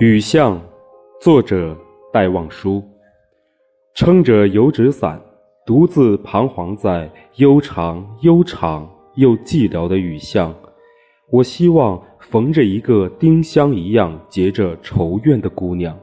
[0.00, 0.60] 雨巷，
[1.20, 1.76] 作者
[2.12, 2.82] 戴望舒。
[3.94, 5.22] 撑着油纸伞，
[5.64, 10.52] 独自彷徨在悠长、悠长又寂寥的雨巷。
[11.30, 15.96] 我希望逢着一个丁香一样结着愁怨的姑娘。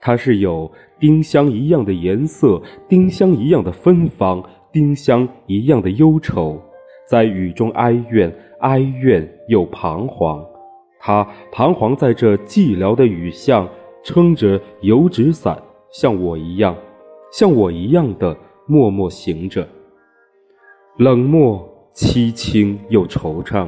[0.00, 0.68] 她是有
[0.98, 6.60] 丁香一样的颜色，丁香一样的芬芳，丁香一样的忧愁，
[7.08, 10.44] 在雨中哀怨，哀怨又彷徨。
[11.00, 13.66] 他彷徨在这寂寥的雨巷，
[14.04, 16.76] 撑着油纸伞，像我一样，
[17.32, 19.66] 像我一样的默默行着。
[20.98, 23.66] 冷漠、凄清又惆怅。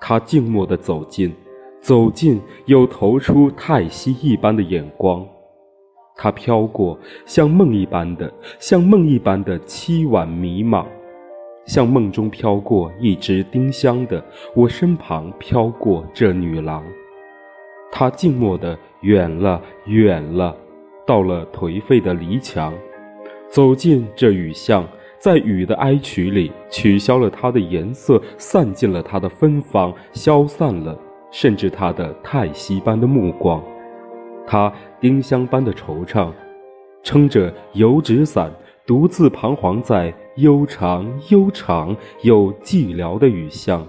[0.00, 1.32] 他静默地走近，
[1.80, 5.24] 走近又投出叹息一般的眼光。
[6.16, 10.84] 他飘过，像梦一般的，像梦一般的凄婉迷茫。
[11.70, 14.20] 像梦中飘过一只丁香的，
[14.56, 16.82] 我身旁飘过这女郎，
[17.92, 20.56] 她静默的远了远了，
[21.06, 22.74] 到了颓废的篱墙，
[23.48, 24.84] 走进这雨巷，
[25.20, 30.98] 在雨的哀曲里取消了它的颜色，散尽了它的芬芳，消散了，
[31.30, 33.62] 甚至它的叹息般的目光，
[34.44, 36.32] 她丁香般的惆怅，
[37.04, 38.52] 撑着油纸伞。
[38.86, 43.86] 独自彷徨在悠长、悠长又寂寥的雨巷，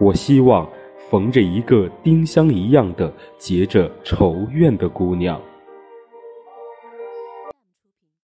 [0.00, 0.68] 我希望
[1.10, 5.40] 逢着一个丁香一样的结着愁怨的姑娘。